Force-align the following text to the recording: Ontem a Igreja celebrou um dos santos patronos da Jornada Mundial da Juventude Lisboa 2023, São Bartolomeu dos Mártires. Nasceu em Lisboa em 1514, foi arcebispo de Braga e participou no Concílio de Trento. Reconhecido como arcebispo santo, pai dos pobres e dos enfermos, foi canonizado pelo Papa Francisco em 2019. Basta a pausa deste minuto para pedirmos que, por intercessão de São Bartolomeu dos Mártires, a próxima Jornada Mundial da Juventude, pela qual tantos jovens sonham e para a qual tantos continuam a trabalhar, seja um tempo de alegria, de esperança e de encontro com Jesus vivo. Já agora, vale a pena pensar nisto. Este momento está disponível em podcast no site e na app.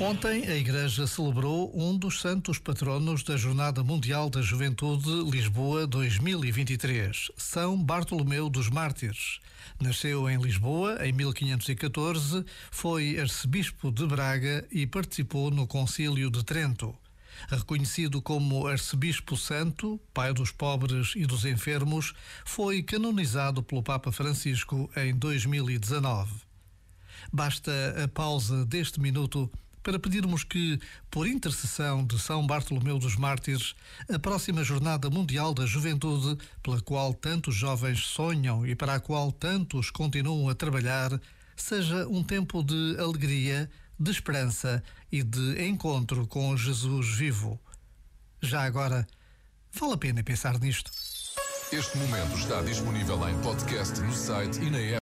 Ontem 0.00 0.46
a 0.48 0.56
Igreja 0.56 1.06
celebrou 1.06 1.72
um 1.74 1.96
dos 1.96 2.20
santos 2.20 2.58
patronos 2.58 3.22
da 3.22 3.36
Jornada 3.36 3.82
Mundial 3.82 4.28
da 4.28 4.42
Juventude 4.42 5.08
Lisboa 5.30 5.86
2023, 5.86 7.30
São 7.36 7.82
Bartolomeu 7.82 8.50
dos 8.50 8.68
Mártires. 8.68 9.38
Nasceu 9.80 10.28
em 10.28 10.36
Lisboa 10.36 10.98
em 11.06 11.12
1514, 11.12 12.44
foi 12.70 13.18
arcebispo 13.18 13.90
de 13.90 14.06
Braga 14.06 14.66
e 14.70 14.86
participou 14.86 15.50
no 15.50 15.66
Concílio 15.66 16.30
de 16.30 16.44
Trento. 16.44 16.94
Reconhecido 17.48 18.20
como 18.22 18.66
arcebispo 18.66 19.36
santo, 19.36 20.00
pai 20.12 20.32
dos 20.32 20.50
pobres 20.50 21.12
e 21.16 21.26
dos 21.26 21.44
enfermos, 21.44 22.14
foi 22.44 22.82
canonizado 22.82 23.62
pelo 23.62 23.82
Papa 23.82 24.10
Francisco 24.12 24.90
em 24.96 25.14
2019. 25.14 26.32
Basta 27.32 27.72
a 28.04 28.08
pausa 28.08 28.64
deste 28.64 29.00
minuto 29.00 29.50
para 29.84 29.98
pedirmos 29.98 30.42
que, 30.42 30.80
por 31.10 31.28
intercessão 31.28 32.06
de 32.06 32.18
São 32.18 32.44
Bartolomeu 32.46 32.98
dos 32.98 33.16
Mártires, 33.16 33.74
a 34.10 34.18
próxima 34.18 34.64
Jornada 34.64 35.10
Mundial 35.10 35.52
da 35.52 35.66
Juventude, 35.66 36.42
pela 36.62 36.80
qual 36.80 37.12
tantos 37.12 37.54
jovens 37.54 38.06
sonham 38.06 38.66
e 38.66 38.74
para 38.74 38.94
a 38.94 39.00
qual 39.00 39.30
tantos 39.30 39.90
continuam 39.90 40.48
a 40.48 40.54
trabalhar, 40.54 41.20
seja 41.54 42.08
um 42.08 42.24
tempo 42.24 42.62
de 42.62 42.96
alegria, 42.98 43.68
de 43.98 44.10
esperança 44.10 44.82
e 45.10 45.22
de 45.22 45.64
encontro 45.66 46.26
com 46.26 46.56
Jesus 46.56 47.16
vivo. 47.16 47.58
Já 48.40 48.62
agora, 48.62 49.06
vale 49.72 49.94
a 49.94 49.98
pena 49.98 50.22
pensar 50.22 50.58
nisto. 50.58 50.90
Este 51.72 51.96
momento 51.98 52.36
está 52.36 52.62
disponível 52.62 53.28
em 53.28 53.40
podcast 53.40 54.00
no 54.00 54.12
site 54.12 54.60
e 54.60 54.70
na 54.70 54.78
app. 54.78 54.92